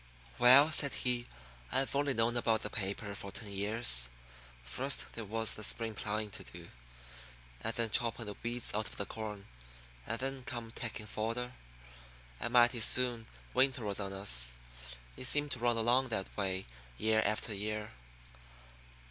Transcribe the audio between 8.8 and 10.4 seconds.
of the corn; and